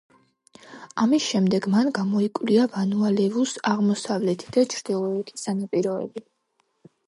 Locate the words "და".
4.59-4.67